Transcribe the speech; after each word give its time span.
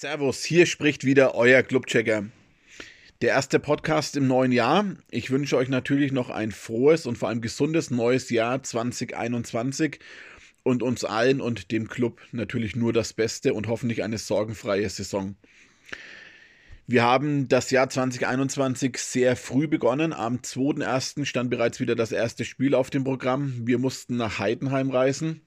Servus, 0.00 0.44
hier 0.44 0.64
spricht 0.64 1.04
wieder 1.04 1.34
euer 1.34 1.62
Clubchecker. 1.62 2.24
Der 3.20 3.28
erste 3.28 3.58
Podcast 3.58 4.16
im 4.16 4.26
neuen 4.28 4.50
Jahr. 4.50 4.86
Ich 5.10 5.30
wünsche 5.30 5.58
euch 5.58 5.68
natürlich 5.68 6.10
noch 6.10 6.30
ein 6.30 6.52
frohes 6.52 7.04
und 7.04 7.18
vor 7.18 7.28
allem 7.28 7.42
gesundes 7.42 7.90
neues 7.90 8.30
Jahr 8.30 8.62
2021 8.62 9.98
und 10.62 10.82
uns 10.82 11.04
allen 11.04 11.42
und 11.42 11.70
dem 11.70 11.88
Club 11.88 12.22
natürlich 12.32 12.74
nur 12.76 12.94
das 12.94 13.12
Beste 13.12 13.52
und 13.52 13.68
hoffentlich 13.68 14.02
eine 14.02 14.16
sorgenfreie 14.16 14.88
Saison. 14.88 15.36
Wir 16.86 17.02
haben 17.02 17.48
das 17.48 17.70
Jahr 17.70 17.90
2021 17.90 18.96
sehr 18.96 19.36
früh 19.36 19.68
begonnen. 19.68 20.14
Am 20.14 20.36
2.1. 20.36 21.26
stand 21.26 21.50
bereits 21.50 21.78
wieder 21.78 21.94
das 21.94 22.10
erste 22.10 22.46
Spiel 22.46 22.74
auf 22.74 22.88
dem 22.88 23.04
Programm. 23.04 23.66
Wir 23.66 23.76
mussten 23.76 24.16
nach 24.16 24.38
Heidenheim 24.38 24.88
reisen. 24.88 25.42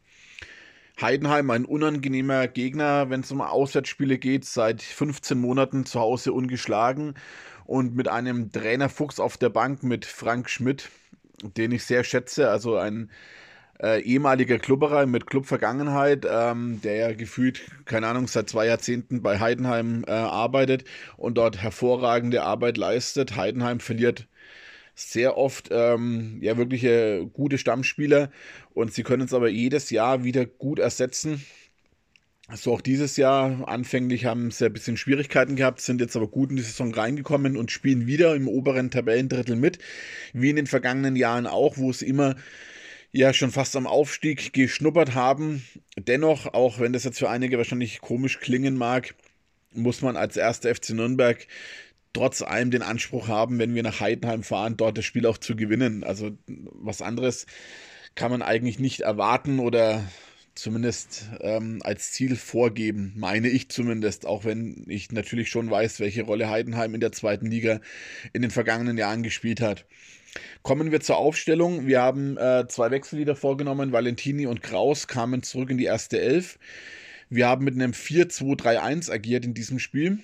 Heidenheim 1.02 1.50
ein 1.50 1.66
unangenehmer 1.66 2.48
Gegner, 2.48 3.10
wenn 3.10 3.22
es 3.22 3.32
um 3.32 3.42
Auswärtsspiele 3.42 4.18
geht, 4.18 4.46
seit 4.46 4.82
15 4.82 5.40
Monaten 5.40 5.86
zu 5.86 6.00
Hause 6.00 6.34
ungeschlagen 6.34 7.16
und 7.66 7.96
mit 7.96 8.08
einem 8.08 8.52
Trainerfuchs 8.52 9.20
auf 9.20 9.38
der 9.38 9.50
Bank 9.50 9.84
mit 9.84 10.06
Frank 10.06 10.50
Schmidt, 10.50 10.90
den 11.58 11.72
ich 11.72 11.84
sehr 11.84 12.04
schätze, 12.04 12.50
also 12.50 12.78
ein 12.78 13.10
äh, 13.82 14.02
ehemaliger 14.02 14.60
Klubberer 14.60 15.06
mit 15.06 15.28
Clubvergangenheit, 15.28 16.26
ähm, 16.30 16.80
der 16.82 16.96
ja 16.96 17.14
gefühlt, 17.14 17.62
keine 17.86 18.08
Ahnung, 18.08 18.28
seit 18.28 18.50
zwei 18.50 18.68
Jahrzehnten 18.68 19.22
bei 19.22 19.40
Heidenheim 19.40 20.06
äh, 20.08 20.12
arbeitet 20.12 20.86
und 21.18 21.38
dort 21.38 21.58
hervorragende 21.62 22.44
Arbeit 22.44 22.78
leistet. 22.78 23.36
Heidenheim 23.36 23.80
verliert 23.80 24.28
sehr 24.96 25.38
oft 25.38 25.70
ähm, 25.72 26.38
ja 26.42 26.58
wirklich 26.58 26.84
äh, 26.84 27.26
gute 27.26 27.58
Stammspieler 27.58 28.32
und 28.74 28.94
sie 28.94 29.04
können 29.04 29.24
es 29.24 29.34
aber 29.34 29.50
jedes 29.50 29.90
Jahr 29.90 30.24
wieder 30.24 30.46
gut 30.46 30.80
ersetzen. 30.80 31.44
So 32.56 32.74
auch 32.74 32.82
dieses 32.82 33.16
Jahr. 33.16 33.68
Anfänglich 33.68 34.26
haben 34.26 34.52
sie 34.52 34.66
ein 34.66 34.74
bisschen 34.74 34.98
Schwierigkeiten 34.98 35.56
gehabt, 35.56 35.80
sind 35.82 36.02
jetzt 36.02 36.16
aber 36.16 36.28
gut 36.28 36.50
in 36.50 36.58
die 36.58 36.62
Saison 36.62 36.94
reingekommen 36.94 37.56
und 37.56 37.72
spielen 37.72 38.06
wieder 38.06 38.36
im 38.36 38.48
oberen 38.48 38.92
Tabellendrittel 38.92 39.56
mit, 39.56 39.80
wie 40.34 40.50
in 40.50 40.58
den 40.58 40.68
vergangenen 40.68 41.16
Jahren 41.16 41.48
auch, 41.48 41.78
wo 41.78 41.90
es 41.90 42.02
immer 42.02 42.36
ja 43.12 43.34
schon 43.34 43.52
fast 43.52 43.76
am 43.76 43.88
Aufstieg 43.88 44.54
geschnuppert 44.54 45.16
haben. 45.16 45.64
Dennoch, 45.98 46.54
auch 46.54 46.80
wenn 46.80 46.94
das 46.94 47.06
jetzt 47.06 47.20
für 47.20 47.30
einige 47.30 47.58
wahrscheinlich 47.58 48.02
komisch 48.02 48.40
klingen 48.40 48.76
mag, 48.76 49.16
muss 49.72 50.02
man 50.02 50.18
als 50.18 50.36
erster 50.36 50.74
FC 50.76 50.92
Nürnberg 50.92 51.48
trotz 52.14 52.42
allem 52.42 52.72
den 52.72 52.84
Anspruch 52.84 53.28
haben, 53.28 53.60
wenn 53.60 53.76
wir 53.76 53.84
nach 53.84 54.00
Heidenheim 54.00 54.44
fahren, 54.44 54.78
dort 54.78 54.98
das 54.98 55.06
Spiel 55.06 55.26
auch 55.26 55.38
zu 55.38 55.56
gewinnen. 55.56 56.04
Also 56.04 56.32
was 56.48 57.02
anderes 57.02 57.48
kann 58.16 58.32
man 58.32 58.42
eigentlich 58.42 58.80
nicht 58.80 59.02
erwarten 59.02 59.60
oder 59.60 60.04
zumindest 60.56 61.30
ähm, 61.42 61.82
als 61.84 62.12
Ziel 62.12 62.36
vorgeben, 62.36 63.14
meine 63.16 63.50
ich 63.50 63.70
zumindest, 63.70 64.28
auch 64.28 64.46
wenn 64.46 64.86
ich 64.88 65.12
natürlich 65.12 65.50
schon 65.50 65.70
weiß, 65.70 66.00
welche 66.00 66.24
Rolle 66.24 66.50
Heidenheim 66.50 66.94
in 66.94 67.02
der 67.02 67.12
zweiten 67.12 67.48
Liga 67.48 67.82
in 68.34 68.44
den 68.44 68.52
vergangenen 68.52 68.98
Jahren 68.98 69.24
gespielt 69.24 69.62
hat. 69.62 69.86
Kommen 70.62 70.92
wir 70.92 71.00
zur 71.00 71.18
Aufstellung. 71.18 71.88
Wir 71.88 72.02
haben 72.02 72.38
äh, 72.38 72.68
zwei 72.68 72.92
Wechsel 72.92 73.20
wieder 73.20 73.36
vorgenommen. 73.36 73.92
Valentini 73.92 74.46
und 74.46 74.62
Kraus 74.62 75.08
kamen 75.08 75.42
zurück 75.42 75.72
in 75.72 75.78
die 75.78 75.86
erste 75.86 76.20
Elf. 76.20 76.60
Wir 77.30 77.48
haben 77.48 77.66
mit 77.66 77.74
einem 77.74 77.92
4-2-3-1 77.92 79.12
agiert 79.12 79.46
in 79.46 79.56
diesem 79.56 79.80
Spiel 79.80 80.20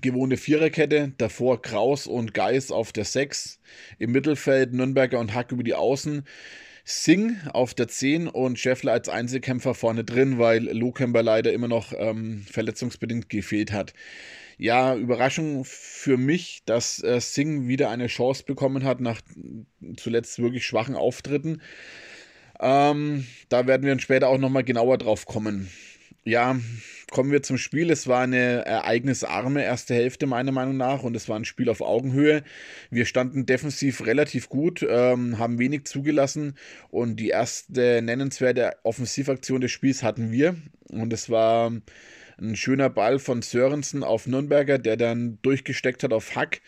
gewohnte 0.00 0.36
Viererkette, 0.36 1.12
davor 1.18 1.62
Kraus 1.62 2.06
und 2.06 2.34
Geis 2.34 2.70
auf 2.70 2.92
der 2.92 3.04
6, 3.04 3.60
im 3.98 4.12
Mittelfeld 4.12 4.72
Nürnberger 4.72 5.18
und 5.18 5.34
Hack 5.34 5.52
über 5.52 5.62
die 5.62 5.74
Außen, 5.74 6.24
Singh 6.84 7.34
auf 7.52 7.72
der 7.74 7.88
10 7.88 8.28
und 8.28 8.58
Scheffler 8.58 8.92
als 8.92 9.08
Einzelkämpfer 9.08 9.74
vorne 9.74 10.04
drin, 10.04 10.38
weil 10.38 10.64
Lohkämper 10.64 11.22
leider 11.22 11.52
immer 11.52 11.68
noch 11.68 11.92
ähm, 11.96 12.44
verletzungsbedingt 12.50 13.30
gefehlt 13.30 13.72
hat. 13.72 13.94
Ja, 14.58 14.94
Überraschung 14.94 15.64
für 15.64 16.16
mich, 16.16 16.62
dass 16.66 17.02
äh, 17.02 17.20
Singh 17.20 17.66
wieder 17.68 17.90
eine 17.90 18.06
Chance 18.06 18.44
bekommen 18.44 18.84
hat 18.84 19.00
nach 19.00 19.20
zuletzt 19.96 20.38
wirklich 20.38 20.66
schwachen 20.66 20.94
Auftritten. 20.94 21.62
Ähm, 22.60 23.26
da 23.48 23.66
werden 23.66 23.84
wir 23.84 23.98
später 23.98 24.28
auch 24.28 24.38
nochmal 24.38 24.62
genauer 24.62 24.98
drauf 24.98 25.26
kommen 25.26 25.70
ja, 26.24 26.58
kommen 27.10 27.30
wir 27.30 27.42
zum 27.42 27.58
Spiel. 27.58 27.90
Es 27.90 28.08
war 28.08 28.22
eine 28.22 28.64
ereignisarme 28.64 29.62
erste 29.62 29.94
Hälfte, 29.94 30.26
meiner 30.26 30.52
Meinung 30.52 30.76
nach, 30.76 31.02
und 31.02 31.14
es 31.14 31.28
war 31.28 31.36
ein 31.36 31.44
Spiel 31.44 31.68
auf 31.68 31.80
Augenhöhe. 31.80 32.42
Wir 32.90 33.04
standen 33.04 33.46
defensiv 33.46 34.06
relativ 34.06 34.48
gut, 34.48 34.84
ähm, 34.88 35.38
haben 35.38 35.58
wenig 35.58 35.84
zugelassen 35.84 36.56
und 36.90 37.16
die 37.16 37.28
erste 37.28 38.00
nennenswerte 38.02 38.72
Offensivaktion 38.82 39.60
des 39.60 39.70
Spiels 39.70 40.02
hatten 40.02 40.32
wir. 40.32 40.56
Und 40.90 41.12
es 41.12 41.28
war 41.28 41.72
ein 42.38 42.56
schöner 42.56 42.90
Ball 42.90 43.18
von 43.18 43.42
Sörensen 43.42 44.02
auf 44.02 44.26
Nürnberger, 44.26 44.78
der 44.78 44.96
dann 44.96 45.38
durchgesteckt 45.42 46.02
hat 46.02 46.12
auf 46.12 46.34
Hack. 46.34 46.62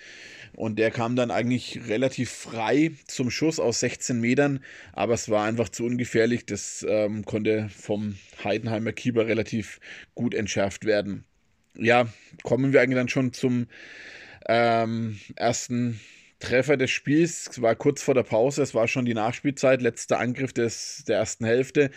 Und 0.56 0.78
der 0.78 0.90
kam 0.90 1.16
dann 1.16 1.30
eigentlich 1.30 1.86
relativ 1.86 2.30
frei 2.30 2.92
zum 3.06 3.30
Schuss 3.30 3.60
aus 3.60 3.80
16 3.80 4.18
Metern, 4.18 4.60
aber 4.94 5.12
es 5.12 5.28
war 5.28 5.44
einfach 5.44 5.68
zu 5.68 5.84
ungefährlich. 5.84 6.46
Das 6.46 6.84
ähm, 6.88 7.26
konnte 7.26 7.68
vom 7.68 8.16
Heidenheimer 8.42 8.92
Keeper 8.92 9.26
relativ 9.26 9.80
gut 10.14 10.32
entschärft 10.32 10.86
werden. 10.86 11.26
Ja, 11.76 12.08
kommen 12.42 12.72
wir 12.72 12.80
eigentlich 12.80 12.96
dann 12.96 13.10
schon 13.10 13.34
zum 13.34 13.66
ähm, 14.48 15.20
ersten 15.36 16.00
Treffer 16.38 16.78
des 16.78 16.90
Spiels. 16.90 17.48
Es 17.50 17.60
war 17.60 17.74
kurz 17.74 18.02
vor 18.02 18.14
der 18.14 18.22
Pause, 18.22 18.62
es 18.62 18.74
war 18.74 18.88
schon 18.88 19.04
die 19.04 19.12
Nachspielzeit, 19.12 19.82
letzter 19.82 20.18
Angriff 20.18 20.54
des, 20.54 21.04
der 21.06 21.18
ersten 21.18 21.44
Hälfte. 21.44 21.90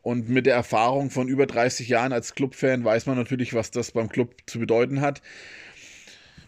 Und 0.00 0.30
mit 0.30 0.46
der 0.46 0.54
Erfahrung 0.54 1.10
von 1.10 1.28
über 1.28 1.46
30 1.46 1.88
Jahren 1.88 2.14
als 2.14 2.34
Clubfan 2.34 2.84
weiß 2.84 3.04
man 3.04 3.18
natürlich, 3.18 3.52
was 3.52 3.70
das 3.70 3.92
beim 3.92 4.08
Club 4.08 4.34
zu 4.46 4.58
bedeuten 4.58 5.02
hat. 5.02 5.20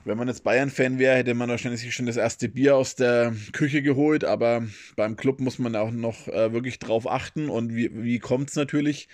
Wenn 0.05 0.17
man 0.17 0.29
jetzt 0.29 0.45
Bayern-Fan 0.45 0.99
wäre, 0.99 1.17
hätte 1.17 1.35
man 1.35 1.51
wahrscheinlich 1.51 1.95
schon 1.95 2.07
das 2.07 2.17
erste 2.17 2.49
Bier 2.49 2.75
aus 2.75 2.95
der 2.95 3.35
Küche 3.53 3.83
geholt, 3.83 4.25
aber 4.25 4.67
beim 4.97 5.17
Club 5.17 5.41
muss 5.41 5.59
man 5.59 5.77
auch 5.77 5.91
noch 5.91 6.27
äh, 6.29 6.55
wirklich 6.55 6.79
drauf 6.79 7.07
achten. 7.07 7.51
Und 7.51 7.75
wie, 7.75 7.91
wie 8.03 8.19
kommt 8.19 8.49
es 8.49 8.57
natürlich? 8.57 9.09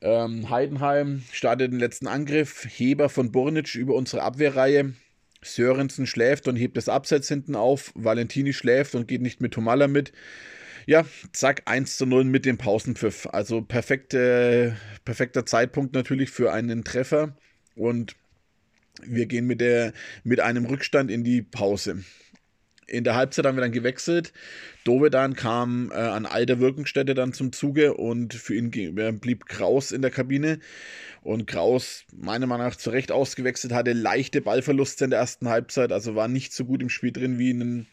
Ähm, 0.00 0.48
Heidenheim 0.48 1.22
startet 1.32 1.72
den 1.72 1.80
letzten 1.80 2.06
Angriff, 2.06 2.66
Heber 2.70 3.08
von 3.08 3.32
Bornitsch 3.32 3.74
über 3.74 3.94
unsere 3.94 4.22
Abwehrreihe. 4.22 4.92
Sörensen 5.42 6.06
schläft 6.06 6.46
und 6.46 6.54
hebt 6.54 6.76
das 6.76 6.88
Abseits 6.88 7.28
hinten 7.28 7.56
auf. 7.56 7.92
Valentini 7.96 8.52
schläft 8.52 8.94
und 8.94 9.08
geht 9.08 9.22
nicht 9.22 9.40
mit 9.40 9.54
Tomalla 9.54 9.88
mit. 9.88 10.12
Ja, 10.86 11.04
zack, 11.32 11.62
1 11.66 11.96
zu 11.96 12.06
0 12.06 12.24
mit 12.24 12.44
dem 12.44 12.58
Pausenpfiff. 12.58 13.26
Also 13.26 13.60
perfekte, 13.60 14.76
perfekter 15.04 15.44
Zeitpunkt 15.44 15.94
natürlich 15.94 16.30
für 16.30 16.52
einen 16.52 16.84
Treffer. 16.84 17.36
Und 17.74 18.16
wir 19.04 19.26
gehen 19.26 19.46
mit, 19.46 19.60
der, 19.60 19.92
mit 20.24 20.40
einem 20.40 20.64
Rückstand 20.66 21.10
in 21.10 21.24
die 21.24 21.42
Pause. 21.42 22.04
In 22.86 23.04
der 23.04 23.16
Halbzeit 23.16 23.44
haben 23.44 23.56
wir 23.56 23.60
dann 23.60 23.72
gewechselt. 23.72 24.32
Dovedan 24.84 25.34
kam 25.34 25.90
äh, 25.92 25.96
an 25.96 26.24
alter 26.24 26.58
Wirkungsstätte 26.58 27.14
dann 27.14 27.34
zum 27.34 27.52
Zuge 27.52 27.92
und 27.94 28.32
für 28.32 28.54
ihn 28.54 28.70
blieb 28.70 29.44
Kraus 29.44 29.92
in 29.92 30.00
der 30.00 30.10
Kabine. 30.10 30.58
Und 31.22 31.46
Kraus, 31.46 32.04
meiner 32.16 32.46
Meinung 32.46 32.66
nach, 32.66 32.76
zu 32.76 32.88
Recht 32.88 33.12
ausgewechselt, 33.12 33.74
hatte 33.74 33.92
leichte 33.92 34.40
Ballverluste 34.40 35.04
in 35.04 35.10
der 35.10 35.20
ersten 35.20 35.50
Halbzeit, 35.50 35.92
also 35.92 36.14
war 36.14 36.28
nicht 36.28 36.54
so 36.54 36.64
gut 36.64 36.80
im 36.80 36.88
Spiel 36.88 37.12
drin 37.12 37.38
wie 37.38 37.50
in 37.50 37.60
den 37.60 37.86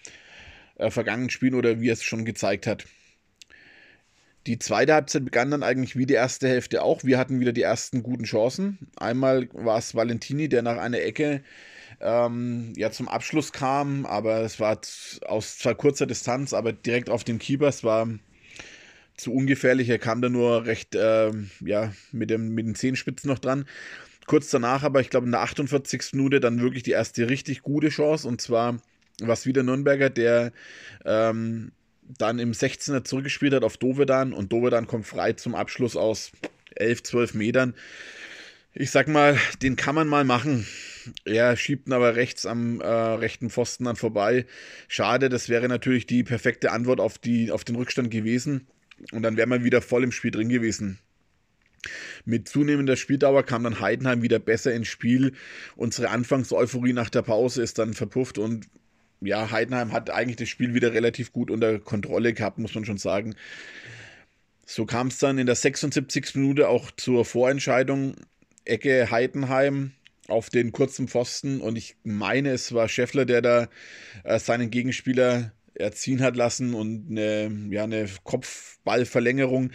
äh, 0.77 0.89
vergangenen 0.89 1.29
Spielen 1.29 1.55
oder 1.55 1.81
wie 1.81 1.89
er 1.89 1.94
es 1.94 2.03
schon 2.03 2.23
gezeigt 2.23 2.65
hat. 2.65 2.85
Die 4.47 4.59
zweite 4.59 4.94
Halbzeit 4.94 5.25
begann 5.25 5.50
dann 5.50 5.63
eigentlich 5.63 5.95
wie 5.95 6.06
die 6.06 6.13
erste 6.13 6.47
Hälfte 6.47 6.83
auch. 6.83 7.03
Wir 7.03 7.17
hatten 7.17 7.39
wieder 7.39 7.51
die 7.51 7.63
ersten 7.63 8.03
guten 8.03 8.25
Chancen. 8.25 8.78
Einmal 8.95 9.50
war 9.53 9.79
es 9.79 9.95
Valentini, 9.95 10.50
der 10.50 10.61
nach 10.61 10.78
einer 10.78 11.01
Ecke 11.01 11.41
ähm, 12.00 12.73
ja 12.75 12.91
zum 12.91 13.07
Abschluss 13.07 13.51
kam, 13.51 14.06
aber 14.06 14.41
es 14.41 14.59
war 14.59 14.79
aus 15.25 15.57
zwar 15.57 15.73
kurzer 15.73 16.06
Distanz, 16.06 16.53
aber 16.53 16.73
direkt 16.73 17.09
auf 17.09 17.23
den 17.23 17.39
Keeper. 17.39 17.67
Es 17.67 17.83
war 17.83 18.07
zu 19.17 19.33
ungefährlich. 19.33 19.89
Er 19.89 20.00
kam 20.00 20.22
da 20.22 20.29
nur 20.29 20.66
recht 20.66 20.94
äh, 20.94 21.31
ja 21.62 21.94
mit, 22.12 22.29
dem, 22.29 22.53
mit 22.53 22.67
den 22.67 22.75
Zehenspitzen 22.75 23.29
noch 23.29 23.39
dran. 23.39 23.65
Kurz 24.27 24.50
danach, 24.50 24.83
aber 24.83 25.01
ich 25.01 25.09
glaube 25.09 25.25
in 25.25 25.31
der 25.31 25.42
48. 25.42 26.13
Minute 26.13 26.39
dann 26.39 26.62
wirklich 26.62 26.83
die 26.83 26.92
erste 26.92 27.30
richtig 27.30 27.62
gute 27.62 27.89
Chance 27.89 28.27
und 28.27 28.42
zwar 28.42 28.77
war 29.21 29.33
es 29.33 29.45
wieder 29.45 29.63
Nürnberger, 29.63 30.09
der 30.09 30.51
ähm, 31.06 31.71
dann 32.07 32.40
im 32.40 32.52
16er 32.52 33.04
zurückgespielt 33.04 33.54
hat 33.54 33.63
auf 33.63 33.78
Dovedan 33.78 34.34
und 34.34 34.52
Dovedan 34.52 34.88
kommt 34.88 35.07
frei 35.07 35.34
zum 35.34 35.56
Abschluss 35.56 35.96
aus 35.96 36.31
11, 36.75 37.04
12 37.04 37.34
Metern. 37.34 37.74
Ich 38.74 38.92
sag 38.92 39.07
mal, 39.07 39.40
den 39.62 39.75
kann 39.78 39.96
man 39.96 40.07
mal 40.07 40.25
machen. 40.25 40.68
Er 41.24 41.56
schiebt 41.56 41.88
ihn 41.88 41.94
aber 41.94 42.16
rechts 42.16 42.46
am 42.46 42.81
äh, 42.81 42.86
rechten 42.86 43.50
Pfosten 43.50 43.86
dann 43.86 43.96
vorbei. 43.96 44.46
Schade, 44.88 45.30
das 45.30 45.48
wäre 45.48 45.69
natürlich 45.69 46.07
die 46.07 46.24
perfekte 46.24 46.72
Antwort 46.72 47.00
auf, 47.00 47.18
die, 47.18 47.52
auf 47.52 47.63
den 47.63 47.78
Rückstand 47.78 48.12
gewesen. 48.12 48.68
Und 49.12 49.24
dann 49.24 49.38
wäre 49.38 49.48
man 49.48 49.63
wieder 49.63 49.81
voll 49.81 50.04
im 50.04 50.12
Spiel 50.12 50.31
drin 50.31 50.50
gewesen. 50.50 51.00
Mit 52.25 52.50
zunehmender 52.50 52.96
Spieldauer 52.96 53.44
kam 53.44 53.63
dann 53.63 53.80
Heidenheim 53.80 54.22
wieder 54.22 54.40
besser 54.40 54.74
ins 54.74 54.88
Spiel. 54.88 55.34
Unsere 55.75 56.10
Anfangseuphorie 56.10 56.94
nach 56.94 57.10
der 57.10 57.22
Pause 57.22 57.62
ist 57.62 57.78
dann 57.78 57.94
verpufft 57.94 58.38
und 58.38 58.68
ja, 59.21 59.51
Heidenheim 59.51 59.91
hat 59.91 60.09
eigentlich 60.09 60.38
das 60.38 60.50
Spiel 60.50 60.73
wieder 60.73 60.94
relativ 60.94 61.31
gut 61.31 61.50
unter 61.50 61.79
Kontrolle 61.79 62.33
gehabt, 62.33 62.57
muss 62.57 62.75
man 62.75 62.85
schon 62.85 62.97
sagen. 62.97 63.35
So 64.65 64.85
kam 64.85 65.07
es 65.07 65.19
dann 65.19 65.38
in 65.38 65.45
der 65.45 65.56
76. 65.56 66.35
Minute 66.35 66.69
auch 66.69 66.91
zur 66.91 67.25
Vorentscheidung. 67.25 68.15
Ecke 68.65 69.12
Heidenheim 69.12 69.91
auf 70.27 70.50
den 70.50 70.71
kurzen 70.71 71.07
Pfosten 71.07 71.62
und 71.62 71.75
ich 71.75 71.95
meine, 72.03 72.50
es 72.50 72.73
war 72.73 72.89
Scheffler, 72.89 73.25
der 73.25 73.44
da 73.44 73.67
äh, 74.23 74.39
seinen 74.39 74.71
Gegenspieler 74.71 75.51
erziehen 75.75 76.21
hat 76.21 76.35
lassen 76.35 76.73
und 76.73 77.11
eine, 77.11 77.51
ja, 77.69 77.83
eine 77.83 78.07
Kopfballverlängerung 78.23 79.71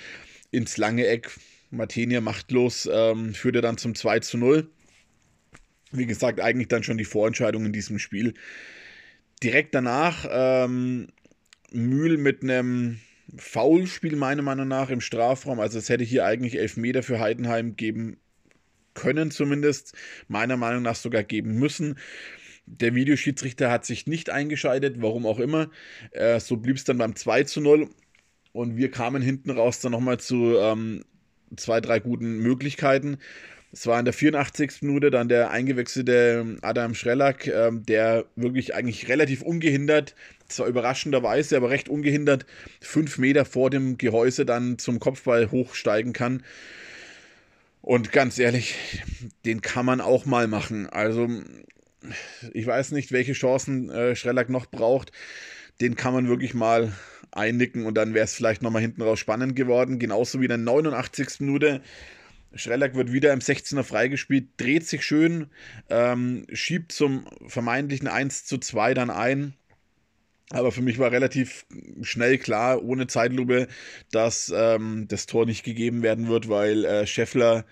ins 0.50 0.76
lange 0.76 1.06
Eck. 1.06 1.31
Martinia 1.70 2.20
machtlos, 2.20 2.88
ähm, 2.93 3.32
führte 3.32 3.60
dann 3.60 3.78
zum 3.78 3.94
2 3.94 4.20
zu 4.20 4.38
0. 4.38 4.69
Wie 5.93 6.06
gesagt, 6.06 6.40
eigentlich 6.40 6.66
dann 6.66 6.82
schon 6.82 6.98
die 6.98 7.04
Vorentscheidung 7.04 7.64
in 7.64 7.72
diesem 7.72 8.00
Spiel. 8.00 8.34
Direkt 9.42 9.75
danach 9.75 10.26
ähm, 10.31 11.08
Mühl 11.72 12.19
mit 12.19 12.42
einem 12.42 13.00
Foulspiel, 13.37 14.16
meiner 14.16 14.42
Meinung 14.42 14.69
nach, 14.69 14.90
im 14.90 15.00
Strafraum. 15.00 15.60
Also 15.60 15.78
es 15.78 15.88
hätte 15.88 16.04
hier 16.04 16.25
eigentlich 16.25 16.58
Elfmeter 16.58 17.02
für 17.02 17.20
Heidenheim 17.20 17.76
geben 17.76 18.19
können, 18.94 19.31
zumindest. 19.31 19.94
Meiner 20.28 20.56
Meinung 20.56 20.82
nach 20.82 20.96
sogar 20.96 21.22
geben 21.22 21.54
müssen. 21.54 21.98
Der 22.66 22.94
Videoschiedsrichter 22.94 23.70
hat 23.70 23.84
sich 23.84 24.06
nicht 24.06 24.31
eingeschaltet, 24.31 24.96
warum 25.00 25.26
auch 25.26 25.38
immer. 25.38 25.70
Äh, 26.12 26.38
so 26.40 26.56
blieb 26.56 26.76
es 26.76 26.84
dann 26.84 26.98
beim 26.98 27.16
2 27.16 27.44
zu 27.44 27.60
0. 27.60 27.88
Und 28.52 28.76
wir 28.76 28.90
kamen 28.90 29.22
hinten 29.22 29.50
raus 29.50 29.81
dann 29.81 29.93
nochmal 29.93 30.19
zu 30.19 30.56
ähm, 30.58 31.04
zwei, 31.56 31.81
drei 31.81 32.00
guten 32.00 32.38
Möglichkeiten. 32.38 33.19
Es 33.72 33.87
war 33.87 33.99
in 33.99 34.05
der 34.05 34.14
84. 34.14 34.82
Minute 34.82 35.11
dann 35.11 35.28
der 35.28 35.50
eingewechselte 35.50 36.56
Adam 36.61 36.94
Schrellack, 36.94 37.46
äh, 37.46 37.70
der 37.72 38.25
wirklich 38.34 38.75
eigentlich 38.75 39.08
relativ 39.08 39.43
ungehindert, 39.43 40.17
zwar 40.49 40.67
überraschenderweise, 40.67 41.56
aber 41.56 41.70
recht 41.70 41.88
ungehindert, 41.88 42.46
fünf 42.81 43.19
Meter 43.19 43.44
vor 43.44 43.70
dem 43.70 43.96
Gehäuse 43.96 44.44
dann 44.44 44.78
zum 44.78 44.99
Kopfball 44.99 45.50
hochsteigen 45.52 46.12
kann. 46.12 46.43
Und 47.81 48.12
ganz 48.12 48.38
ehrlich, 48.38 48.75
den 49.44 49.61
kann 49.61 49.87
man 49.87 50.00
auch 50.00 50.26
mal 50.26 50.49
machen. 50.49 50.88
Also, 50.88 51.28
ich 52.52 52.67
weiß 52.67 52.90
nicht, 52.90 53.12
welche 53.12 53.32
Chancen 53.32 53.88
äh, 53.90 54.17
Schrellack 54.17 54.50
noch 54.50 54.67
braucht. 54.67 55.12
Den 55.81 55.94
kann 55.94 56.12
man 56.12 56.28
wirklich 56.28 56.55
mal 56.55 56.93
einnicken 57.32 57.87
und 57.87 57.94
dann 57.94 58.12
wäre 58.12 58.25
es 58.25 58.34
vielleicht 58.34 58.61
nochmal 58.62 58.82
hinten 58.82 59.02
raus 59.02 59.20
spannend 59.20 59.55
geworden. 59.56 59.99
Genauso 59.99 60.40
wie 60.40 60.46
in 60.46 60.50
der 60.50 60.58
89. 60.58 61.40
Minute. 61.40 61.81
Schrellack 62.55 62.94
wird 62.94 63.12
wieder 63.12 63.32
im 63.32 63.41
16er 63.41 63.82
freigespielt, 63.82 64.49
dreht 64.56 64.87
sich 64.87 65.05
schön, 65.05 65.47
ähm, 65.88 66.47
schiebt 66.52 66.93
zum 66.93 67.26
vermeintlichen 67.47 68.08
1 68.08 68.44
zu 68.44 68.58
2 68.58 68.94
dann 68.94 69.11
ein. 69.11 69.55
Aber 70.50 70.73
für 70.73 70.82
mich 70.82 70.99
war 70.99 71.12
relativ 71.12 71.64
schnell 72.02 72.37
klar, 72.38 72.82
ohne 72.82 73.06
Zeitlupe, 73.06 73.69
dass 74.11 74.52
ähm, 74.55 75.06
das 75.06 75.26
Tor 75.26 75.47
nicht 75.47 75.62
gegeben 75.62 76.02
werden 76.02 76.29
wird, 76.29 76.49
weil 76.49 76.85
äh, 76.85 77.06
Scheffler 77.06 77.64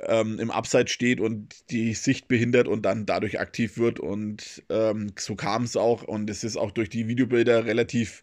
ähm, 0.00 0.38
im 0.38 0.52
Abseits 0.52 0.92
steht 0.92 1.20
und 1.20 1.70
die 1.70 1.94
Sicht 1.94 2.28
behindert 2.28 2.68
und 2.68 2.82
dann 2.82 3.06
dadurch 3.06 3.40
aktiv 3.40 3.76
wird. 3.76 3.98
Und 3.98 4.62
ähm, 4.68 5.12
so 5.18 5.34
kam 5.34 5.64
es 5.64 5.76
auch. 5.76 6.04
Und 6.04 6.30
es 6.30 6.44
ist 6.44 6.56
auch 6.56 6.70
durch 6.70 6.90
die 6.90 7.08
Videobilder 7.08 7.64
relativ 7.66 8.22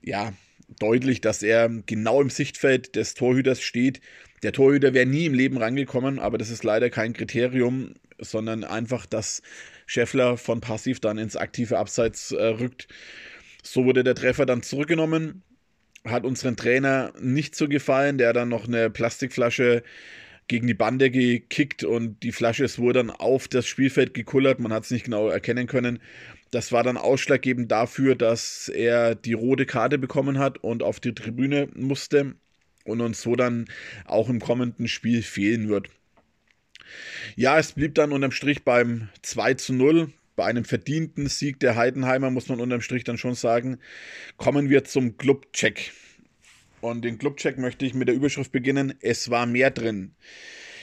ja, 0.00 0.32
deutlich, 0.78 1.20
dass 1.20 1.42
er 1.42 1.68
genau 1.86 2.20
im 2.20 2.30
Sichtfeld 2.30 2.94
des 2.96 3.14
Torhüters 3.14 3.60
steht. 3.60 4.00
Der 4.44 4.52
Torhüter 4.52 4.92
wäre 4.92 5.06
nie 5.06 5.24
im 5.24 5.32
Leben 5.32 5.56
rangekommen, 5.56 6.18
aber 6.18 6.36
das 6.36 6.50
ist 6.50 6.64
leider 6.64 6.90
kein 6.90 7.14
Kriterium, 7.14 7.94
sondern 8.18 8.62
einfach, 8.62 9.06
dass 9.06 9.40
Scheffler 9.86 10.36
von 10.36 10.60
passiv 10.60 11.00
dann 11.00 11.16
ins 11.16 11.34
aktive 11.34 11.78
Abseits 11.78 12.30
äh, 12.30 12.44
rückt. 12.44 12.86
So 13.62 13.86
wurde 13.86 14.04
der 14.04 14.14
Treffer 14.14 14.44
dann 14.44 14.62
zurückgenommen. 14.62 15.42
Hat 16.04 16.26
unseren 16.26 16.56
Trainer 16.58 17.14
nicht 17.18 17.56
so 17.56 17.68
gefallen, 17.68 18.18
der 18.18 18.34
dann 18.34 18.50
noch 18.50 18.68
eine 18.68 18.90
Plastikflasche 18.90 19.82
gegen 20.46 20.66
die 20.66 20.74
Bande 20.74 21.10
gekickt 21.10 21.82
und 21.82 22.22
die 22.22 22.32
Flasche 22.32 22.64
ist 22.64 22.78
wohl 22.78 22.92
dann 22.92 23.08
auf 23.10 23.48
das 23.48 23.66
Spielfeld 23.66 24.12
gekullert. 24.12 24.60
Man 24.60 24.74
hat 24.74 24.84
es 24.84 24.90
nicht 24.90 25.06
genau 25.06 25.30
erkennen 25.30 25.66
können. 25.66 26.00
Das 26.50 26.70
war 26.70 26.82
dann 26.82 26.98
ausschlaggebend 26.98 27.72
dafür, 27.72 28.14
dass 28.14 28.68
er 28.68 29.14
die 29.14 29.32
rote 29.32 29.64
Karte 29.64 29.96
bekommen 29.96 30.38
hat 30.38 30.58
und 30.58 30.82
auf 30.82 31.00
die 31.00 31.14
Tribüne 31.14 31.68
musste 31.74 32.34
und 32.84 33.00
uns 33.00 33.22
so 33.22 33.36
dann 33.36 33.66
auch 34.04 34.28
im 34.28 34.40
kommenden 34.40 34.88
Spiel 34.88 35.22
fehlen 35.22 35.68
wird. 35.68 35.88
Ja, 37.36 37.58
es 37.58 37.72
blieb 37.72 37.94
dann 37.94 38.12
unterm 38.12 38.30
Strich 38.30 38.64
beim 38.64 39.08
2 39.22 39.54
zu 39.54 39.72
0. 39.72 40.12
Bei 40.36 40.44
einem 40.46 40.64
verdienten 40.64 41.28
Sieg 41.28 41.60
der 41.60 41.76
Heidenheimer, 41.76 42.30
muss 42.30 42.48
man 42.48 42.60
unterm 42.60 42.80
Strich 42.80 43.04
dann 43.04 43.18
schon 43.18 43.34
sagen. 43.34 43.78
Kommen 44.36 44.68
wir 44.68 44.84
zum 44.84 45.16
Clubcheck. 45.16 45.92
Und 46.80 47.04
den 47.04 47.18
Clubcheck 47.18 47.56
möchte 47.56 47.86
ich 47.86 47.94
mit 47.94 48.08
der 48.08 48.14
Überschrift 48.14 48.52
beginnen. 48.52 48.94
Es 49.00 49.30
war 49.30 49.46
mehr 49.46 49.70
drin. 49.70 50.14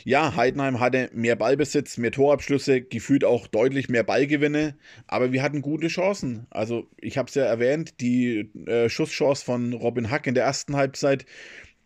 Ja, 0.04 0.36
Heidenheim 0.36 0.80
hatte 0.80 1.12
mehr 1.13 1.36
Ballbesitz, 1.36 1.97
mehr 1.97 2.12
Torabschlüsse, 2.12 2.81
gefühlt 2.81 3.24
auch 3.24 3.45
deutlich 3.45 3.88
mehr 3.88 4.04
Ballgewinne, 4.04 4.75
aber 5.06 5.31
wir 5.31 5.44
hatten 5.44 5.62
gute 5.62 5.89
Chancen. 5.89 6.47
Also, 6.50 6.88
ich 6.97 7.19
habe 7.19 7.30
es 7.30 7.36
ja 7.36 7.44
erwähnt, 7.44 8.01
die 8.01 8.50
äh, 8.65 8.89
Schusschance 8.89 9.45
von 9.45 9.74
Robin 9.74 10.09
Hack 10.09 10.25
in 10.25 10.33
der 10.33 10.45
ersten 10.45 10.75
Halbzeit, 10.75 11.25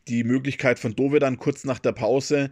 die 0.07 0.23
Möglichkeit 0.23 0.79
von 0.79 0.95
Dove 0.95 1.19
dann 1.19 1.37
kurz 1.37 1.63
nach 1.63 1.79
der 1.79 1.91
Pause, 1.91 2.51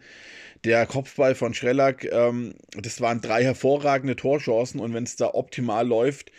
der 0.64 0.86
Kopfball 0.86 1.36
von 1.36 1.54
Schrellack, 1.54 2.06
ähm, 2.06 2.56
das 2.82 3.02
waren 3.02 3.22
drei 3.22 3.44
hervorragende 3.44 4.16
Torchancen 4.16 4.80
und 4.80 4.94
wenn 4.94 5.04
es 5.04 5.16
da 5.16 5.34
optimal 5.34 5.88
läuft, 5.88 6.32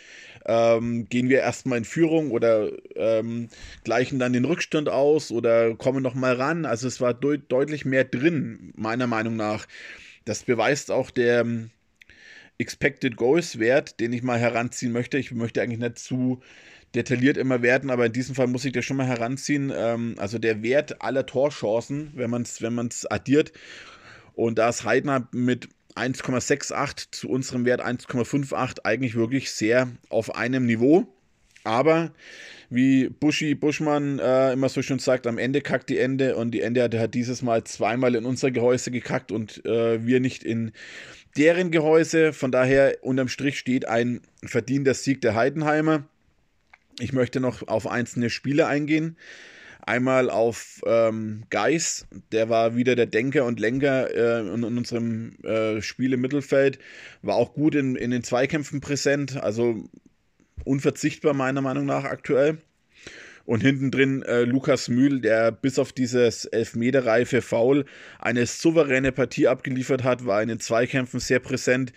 ähm, 0.45 1.07
gehen 1.09 1.29
wir 1.29 1.39
erstmal 1.39 1.79
in 1.79 1.85
Führung 1.85 2.31
oder 2.31 2.71
ähm, 2.95 3.49
gleichen 3.83 4.19
dann 4.19 4.33
den 4.33 4.45
Rückstand 4.45 4.89
aus 4.89 5.31
oder 5.31 5.75
kommen 5.75 6.03
nochmal 6.03 6.35
ran. 6.35 6.65
Also 6.65 6.87
es 6.87 7.01
war 7.01 7.13
de 7.13 7.39
deutlich 7.47 7.85
mehr 7.85 8.03
drin, 8.03 8.71
meiner 8.75 9.07
Meinung 9.07 9.35
nach. 9.35 9.67
Das 10.23 10.43
beweist 10.43 10.91
auch 10.91 11.09
der 11.11 11.41
ähm, 11.41 11.71
Expected 12.57 13.17
Goals 13.17 13.59
Wert, 13.59 13.99
den 13.99 14.13
ich 14.13 14.23
mal 14.23 14.39
heranziehen 14.39 14.91
möchte. 14.91 15.17
Ich 15.17 15.31
möchte 15.31 15.61
eigentlich 15.61 15.79
nicht 15.79 15.99
zu 15.99 16.41
detailliert 16.95 17.37
immer 17.37 17.61
werten, 17.61 17.89
aber 17.89 18.05
in 18.05 18.13
diesem 18.13 18.35
Fall 18.35 18.47
muss 18.47 18.65
ich 18.65 18.71
das 18.71 18.85
schon 18.85 18.97
mal 18.97 19.07
heranziehen. 19.07 19.71
Ähm, 19.75 20.15
also 20.17 20.39
der 20.39 20.63
Wert 20.63 21.01
aller 21.01 21.25
Torchancen, 21.25 22.11
wenn 22.15 22.29
man 22.29 22.43
es 22.43 22.61
wenn 22.61 22.89
addiert. 23.09 23.51
Und 24.33 24.57
da 24.57 24.69
ist 24.69 24.83
Heidner 24.83 25.27
mit 25.31 25.69
1,68 25.95 27.07
zu 27.11 27.29
unserem 27.29 27.65
Wert 27.65 27.83
1,58 27.83 28.79
eigentlich 28.83 29.15
wirklich 29.15 29.51
sehr 29.51 29.89
auf 30.09 30.35
einem 30.35 30.65
Niveau. 30.65 31.07
Aber 31.63 32.11
wie 32.69 33.09
Buschi 33.09 33.55
Buschmann 33.55 34.19
äh, 34.19 34.53
immer 34.53 34.69
so 34.69 34.81
schön 34.81 34.99
sagt, 34.99 35.25
am 35.25 35.37
Ende 35.37 35.61
kackt 35.61 35.89
die 35.89 35.97
Ende 35.97 36.35
und 36.35 36.51
die 36.51 36.61
Ende 36.61 36.83
hat, 36.83 36.93
hat 36.95 37.13
dieses 37.13 37.41
Mal 37.41 37.63
zweimal 37.63 38.15
in 38.15 38.25
unser 38.25 38.51
Gehäuse 38.51 38.91
gekackt 38.91 39.31
und 39.31 39.65
äh, 39.65 40.05
wir 40.05 40.19
nicht 40.19 40.43
in 40.43 40.71
deren 41.37 41.71
Gehäuse. 41.71 42.33
Von 42.33 42.51
daher 42.51 42.97
unterm 43.01 43.29
Strich 43.29 43.57
steht 43.57 43.87
ein 43.87 44.21
verdienter 44.43 44.93
Sieg 44.93 45.21
der 45.21 45.35
Heidenheimer. 45.35 46.07
Ich 46.99 47.13
möchte 47.13 47.39
noch 47.39 47.67
auf 47.67 47.87
einzelne 47.87 48.29
Spiele 48.29 48.67
eingehen. 48.67 49.17
Einmal 49.81 50.31
auf 50.31 50.81
ähm, 50.87 51.43
Geis, 51.51 52.07
der 52.31 52.49
war 52.49 52.75
wieder 52.75 52.95
der 52.95 53.05
Denker 53.05 53.45
und 53.45 53.59
Lenker 53.59 54.09
äh, 54.15 54.39
in, 54.39 54.63
in, 54.63 54.77
unserem 54.77 55.35
äh, 55.43 55.81
Spiel 55.81 56.13
im 56.13 56.21
Mittelfeld, 56.21 56.79
war 57.21 57.35
auch 57.35 57.53
gut 57.53 57.75
in, 57.75 57.95
in 57.95 58.09
den 58.09 58.23
Zweikämpfen 58.23 58.81
präsent, 58.81 59.37
also 59.37 59.83
unverzichtbar 60.63 61.35
meiner 61.35 61.61
Meinung 61.61 61.85
nach 61.85 62.03
aktuell. 62.03 62.57
Und 63.45 63.61
hinten 63.61 63.91
drin 63.91 64.23
äh, 64.23 64.41
Lukas 64.41 64.87
Mühl, 64.89 65.21
der 65.21 65.51
bis 65.51 65.77
auf 65.77 65.93
dieses 65.93 66.45
Elfmeterreife 66.45 67.43
Foul 67.43 67.85
eine 68.17 68.47
souveräne 68.47 69.11
Partie 69.11 69.47
abgeliefert 69.47 70.03
hat, 70.03 70.25
war 70.25 70.41
in 70.41 70.49
den 70.49 70.59
Zweikämpfen 70.59 71.19
sehr 71.19 71.39
präsent. 71.39 71.93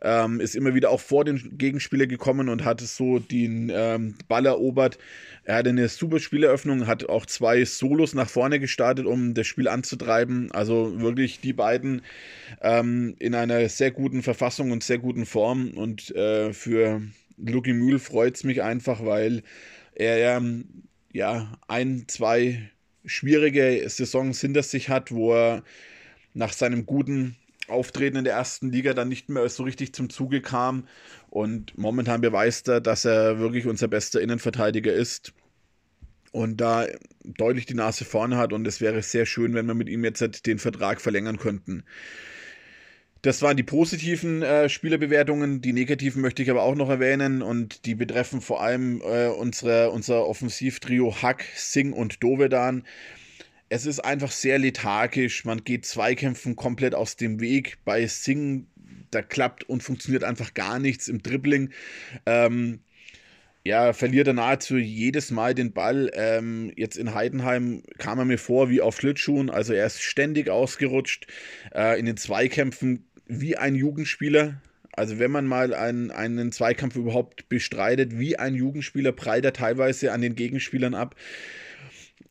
Ähm, 0.00 0.40
ist 0.40 0.54
immer 0.54 0.74
wieder 0.74 0.90
auch 0.90 1.00
vor 1.00 1.24
den 1.24 1.58
Gegenspieler 1.58 2.06
gekommen 2.06 2.48
und 2.48 2.64
hat 2.64 2.80
so 2.80 3.18
den 3.18 3.70
ähm, 3.74 4.14
Ball 4.28 4.46
erobert. 4.46 4.98
Er 5.44 5.56
hatte 5.56 5.70
eine 5.70 5.88
super 5.88 6.20
Spieleröffnung, 6.20 6.86
hat 6.86 7.08
auch 7.08 7.26
zwei 7.26 7.64
Solos 7.64 8.14
nach 8.14 8.28
vorne 8.28 8.60
gestartet, 8.60 9.06
um 9.06 9.34
das 9.34 9.46
Spiel 9.46 9.66
anzutreiben. 9.66 10.52
Also 10.52 11.00
wirklich 11.00 11.40
die 11.40 11.52
beiden 11.52 12.02
ähm, 12.60 13.16
in 13.18 13.34
einer 13.34 13.68
sehr 13.68 13.90
guten 13.90 14.22
Verfassung 14.22 14.70
und 14.70 14.84
sehr 14.84 14.98
guten 14.98 15.26
Form. 15.26 15.70
Und 15.70 16.14
äh, 16.14 16.52
für 16.52 17.02
Lucky 17.36 17.72
Mühl 17.72 17.98
freut 17.98 18.36
es 18.36 18.44
mich 18.44 18.62
einfach, 18.62 19.04
weil 19.04 19.42
er 19.94 20.40
ja 21.12 21.58
ein, 21.66 22.04
zwei 22.06 22.70
schwierige 23.04 23.82
Saisons 23.88 24.40
hinter 24.40 24.62
sich 24.62 24.88
hat, 24.88 25.10
wo 25.10 25.34
er 25.34 25.64
nach 26.34 26.52
seinem 26.52 26.86
guten 26.86 27.36
Auftreten 27.68 28.16
in 28.16 28.24
der 28.24 28.34
ersten 28.34 28.70
Liga 28.70 28.94
dann 28.94 29.08
nicht 29.08 29.28
mehr 29.28 29.48
so 29.48 29.62
richtig 29.62 29.94
zum 29.94 30.10
Zuge 30.10 30.40
kam. 30.40 30.86
Und 31.30 31.76
momentan 31.76 32.20
beweist 32.20 32.68
er, 32.68 32.80
dass 32.80 33.04
er 33.04 33.38
wirklich 33.38 33.66
unser 33.66 33.88
bester 33.88 34.20
Innenverteidiger 34.20 34.92
ist 34.92 35.32
und 36.32 36.60
da 36.60 36.86
deutlich 37.24 37.66
die 37.66 37.74
Nase 37.74 38.04
vorne 38.04 38.36
hat. 38.36 38.52
Und 38.52 38.66
es 38.66 38.80
wäre 38.80 39.02
sehr 39.02 39.26
schön, 39.26 39.54
wenn 39.54 39.66
wir 39.66 39.74
mit 39.74 39.88
ihm 39.88 40.04
jetzt 40.04 40.46
den 40.46 40.58
Vertrag 40.58 41.00
verlängern 41.00 41.38
könnten. 41.38 41.84
Das 43.22 43.42
waren 43.42 43.56
die 43.56 43.64
positiven 43.64 44.42
äh, 44.42 44.68
Spielerbewertungen. 44.68 45.60
Die 45.60 45.72
negativen 45.72 46.22
möchte 46.22 46.42
ich 46.42 46.50
aber 46.50 46.62
auch 46.62 46.76
noch 46.76 46.88
erwähnen 46.88 47.42
und 47.42 47.84
die 47.84 47.96
betreffen 47.96 48.40
vor 48.40 48.62
allem 48.62 49.02
äh, 49.02 49.26
unsere, 49.26 49.90
unser 49.90 50.24
Offensivtrio 50.26 51.14
Hack, 51.20 51.44
Singh 51.56 51.96
und 51.96 52.22
Dovedan. 52.22 52.84
Es 53.68 53.86
ist 53.86 54.00
einfach 54.00 54.30
sehr 54.30 54.58
lethargisch. 54.58 55.44
Man 55.44 55.64
geht 55.64 55.84
Zweikämpfen 55.84 56.56
komplett 56.56 56.94
aus 56.94 57.16
dem 57.16 57.40
Weg. 57.40 57.78
Bei 57.84 58.06
Sing, 58.06 58.66
da 59.10 59.22
klappt 59.22 59.64
und 59.64 59.82
funktioniert 59.82 60.24
einfach 60.24 60.54
gar 60.54 60.78
nichts 60.78 61.08
im 61.08 61.22
Dribbling. 61.22 61.70
Ähm, 62.26 62.80
ja, 63.64 63.92
verliert 63.92 64.26
er 64.28 64.32
nahezu 64.32 64.78
jedes 64.78 65.30
Mal 65.30 65.54
den 65.54 65.72
Ball. 65.72 66.10
Ähm, 66.14 66.72
jetzt 66.76 66.96
in 66.96 67.14
Heidenheim 67.14 67.82
kam 67.98 68.18
er 68.18 68.24
mir 68.24 68.38
vor 68.38 68.70
wie 68.70 68.80
auf 68.80 68.96
Schlittschuhen. 68.96 69.50
Also 69.50 69.74
er 69.74 69.86
ist 69.86 70.02
ständig 70.02 70.48
ausgerutscht. 70.48 71.26
Äh, 71.74 71.98
in 71.98 72.06
den 72.06 72.16
Zweikämpfen 72.16 73.04
wie 73.26 73.56
ein 73.56 73.74
Jugendspieler. 73.74 74.62
Also 74.92 75.18
wenn 75.18 75.30
man 75.30 75.46
mal 75.46 75.74
einen, 75.74 76.10
einen 76.10 76.50
Zweikampf 76.50 76.96
überhaupt 76.96 77.48
bestreitet, 77.50 78.18
wie 78.18 78.38
ein 78.38 78.54
Jugendspieler, 78.54 79.12
prallt 79.12 79.44
er 79.44 79.52
teilweise 79.52 80.12
an 80.12 80.22
den 80.22 80.34
Gegenspielern 80.34 80.94
ab. 80.94 81.14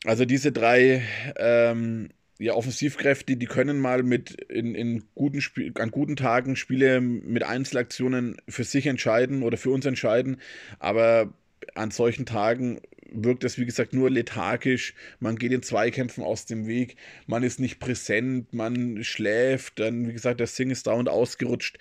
Also 0.06 0.26
diese 0.26 0.52
drei 0.52 1.04
ähm, 1.38 2.10
ja, 2.40 2.54
Offensivkräfte, 2.54 3.36
die 3.36 3.46
können 3.46 3.80
mal 3.80 4.04
mit 4.04 4.32
in, 4.32 4.76
in 4.76 5.04
guten 5.16 5.42
Spiel, 5.42 5.74
an 5.76 5.92
guten 5.92 6.16
Tagen 6.16 6.56
Spiele 6.56 7.02
mit 7.02 7.44
Einzelaktionen 7.44 8.38
für 8.48 8.64
sich 8.64 8.86
entscheiden 8.86 9.44
oder 9.44 9.58
für 9.58 9.72
uns 9.72 9.86
entscheiden, 9.86 10.38
aber 10.80 11.34
an 11.74 11.92
solchen 11.92 12.26
Tagen 12.26 12.80
wirkt 13.12 13.44
es, 13.44 13.58
wie 13.58 13.66
gesagt, 13.66 13.94
nur 13.94 14.10
lethargisch. 14.10 14.94
Man 15.20 15.38
geht 15.38 15.52
in 15.52 15.64
Zweikämpfen 15.64 16.24
aus 16.24 16.46
dem 16.46 16.68
Weg, 16.68 16.98
man 17.26 17.44
ist 17.44 17.60
nicht 17.60 17.80
präsent, 17.80 18.54
man 18.54 19.04
schläft, 19.04 19.80
dann, 19.80 20.08
wie 20.08 20.14
gesagt, 20.14 20.40
der 20.40 20.48
Sing 20.48 20.70
ist 20.70 20.88
dauernd 20.88 21.10
ausgerutscht. 21.10 21.80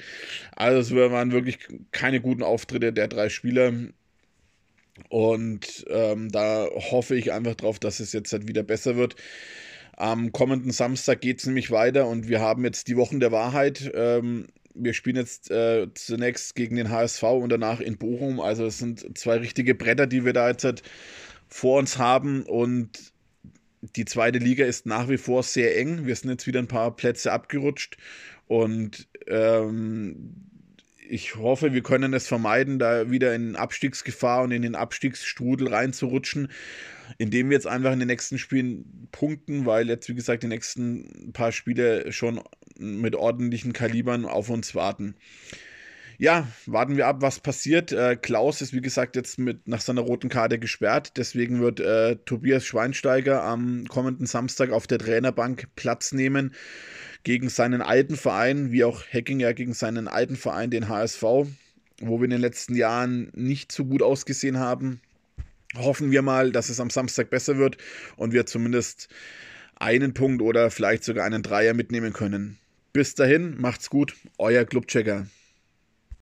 Also 0.55 0.97
es 0.97 1.11
waren 1.13 1.33
wirklich 1.33 1.59
keine 1.91 2.21
guten 2.21 2.43
Auftritte 2.43 2.93
der 2.93 3.09
drei 3.09 3.29
Spieler. 3.29 3.73
Und 5.09 5.85
ähm, 5.89 6.31
da 6.31 6.67
hoffe 6.91 7.17
ich 7.17 7.33
einfach 7.33 7.55
drauf, 7.55 7.79
dass 7.79 8.01
es 8.01 8.13
jetzt 8.13 8.33
halt 8.33 8.49
wieder 8.49 8.63
besser 8.63 8.97
wird. 8.97 9.17
Am 9.97 10.33
kommenden 10.33 10.73
Samstag 10.73 11.21
geht 11.21 11.41
es 11.41 11.47
nämlich 11.47 11.71
weiter 11.71 12.07
und 12.07 12.29
wir 12.29 12.41
haben 12.41 12.65
jetzt 12.65 12.89
die 12.89 12.97
Wochen 12.97 13.21
der 13.21 13.33
Wahrheit. 13.33 13.91
Ähm, 13.95 14.47
wir 14.75 14.93
spielen 14.93 15.17
jetzt 15.17 15.51
äh, 15.51 15.89
zunächst 15.95 16.55
gegen 16.55 16.77
den 16.77 16.91
HSV 16.91 17.23
und 17.23 17.49
danach 17.49 17.81
in 17.81 17.97
Bochum. 17.97 18.41
Also 18.41 18.67
es 18.67 18.79
sind 18.79 19.17
zwei 19.17 19.37
richtige 19.37 19.75
Bretter, 19.75 20.07
die 20.07 20.25
wir 20.25 20.33
da 20.33 20.49
jetzt 20.49 20.65
halt 20.65 20.83
vor 21.49 21.79
uns 21.79 21.99
haben. 21.99 22.43
Und 22.43 23.13
die 23.81 24.05
zweite 24.05 24.39
Liga 24.39 24.65
ist 24.67 24.87
nach 24.87 25.09
wie 25.09 25.17
vor 25.17 25.43
sehr 25.43 25.79
eng. 25.79 26.07
Wir 26.07 26.15
sind 26.15 26.31
jetzt 26.31 26.47
wieder 26.47 26.61
ein 26.61 26.69
paar 26.69 26.95
Plätze 26.95 27.33
abgerutscht. 27.33 27.97
Und 28.47 29.09
ähm, 29.27 30.47
ich 31.09 31.37
hoffe, 31.37 31.73
wir 31.73 31.83
können 31.83 32.15
es 32.15 32.27
vermeiden, 32.27 32.79
da 32.79 33.11
wieder 33.11 33.35
in 33.35 33.57
Abstiegsgefahr 33.57 34.43
und 34.43 34.53
in 34.53 34.63
den 34.63 34.75
Abstiegsstrudel 34.75 35.69
reinzurutschen, 35.69 36.49
indem 37.19 37.51
wir 37.51 37.57
jetzt 37.57 37.67
einfach 37.67 37.93
in 37.93 37.99
den 37.99 38.09
nächsten 38.09 38.39
Spielen 38.39 39.09
punkten, 39.13 39.67
weil 39.67 39.89
jetzt, 39.89 40.09
wie 40.09 40.15
gesagt, 40.15 40.43
die 40.43 40.49
nächsten 40.49 41.33
paar 41.33 41.53
Spiele 41.53 42.13
schon 42.13 42.41
mit 42.79 43.15
ordentlichen 43.15 43.73
Kalibern 43.73 44.25
auf 44.25 44.51
uns 44.51 44.75
warten. 44.75 45.15
Ja, 46.19 46.49
warten 46.65 46.97
wir 46.97 47.07
ab, 47.07 47.17
was 47.21 47.41
passiert. 47.41 47.93
Äh, 47.93 48.17
Klaus 48.17 48.63
ist, 48.63 48.73
wie 48.73 48.81
gesagt, 48.81 49.17
jetzt 49.17 49.39
mit 49.39 49.69
nach 49.69 49.83
seiner 49.83 50.01
roten 50.01 50.31
Karte 50.31 50.59
gesperrt. 50.59 51.13
Deswegen 51.17 51.61
wird 51.61 51.81
äh, 51.81 52.17
Tobias 52.25 52.65
Schweinsteiger 52.65 53.43
am 53.43 53.87
kommenden 53.89 54.27
Samstag 54.27 54.71
auf 54.71 54.87
der 54.87 54.99
Trainerbank 54.99 55.69
Platz 55.77 56.13
nehmen 56.13 56.55
gegen 57.23 57.51
seinen 57.51 57.83
alten 57.83 58.17
Verein, 58.17 58.73
wie 58.73 58.85
auch 58.85 59.03
Hackinger 59.13 59.53
gegen 59.53 59.75
seinen 59.75 60.09
alten 60.09 60.37
Verein, 60.37 60.71
den 60.71 60.89
HSV, 60.89 61.23
wo 61.23 62.19
wir 62.19 62.25
in 62.25 62.31
den 62.31 62.41
letzten 62.41 62.77
Jahren 62.77 63.31
nicht 63.35 63.71
so 63.71 63.85
gut 63.85 64.03
ausgesehen 64.03 64.59
haben. 64.59 65.01
Hoffen 65.77 66.11
wir 66.11 66.23
mal, 66.23 66.51
dass 66.51 66.71
es 66.71 66.81
am 66.81 66.89
Samstag 66.89 67.29
besser 67.29 67.59
wird 67.59 67.77
und 68.17 68.33
wir 68.33 68.47
zumindest 68.47 69.09
einen 69.75 70.15
Punkt 70.15 70.41
oder 70.41 70.71
vielleicht 70.71 71.05
sogar 71.05 71.27
einen 71.27 71.43
Dreier 71.43 71.75
mitnehmen 71.75 72.15
können. 72.15 72.57
Bis 72.95 73.15
dahin, 73.15 73.61
macht's 73.61 73.91
gut, 73.91 74.15
euer 74.39 74.65
Clubchecker. 74.65 75.27